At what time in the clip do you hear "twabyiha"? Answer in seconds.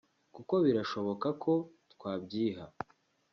1.93-2.65